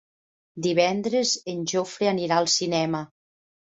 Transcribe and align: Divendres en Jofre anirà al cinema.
Divendres 0.67 1.35
en 1.55 1.63
Jofre 1.75 2.13
anirà 2.17 2.43
al 2.43 2.53
cinema. 2.59 3.09